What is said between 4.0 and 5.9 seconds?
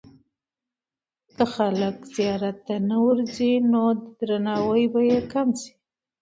درناوی به یې کم سي.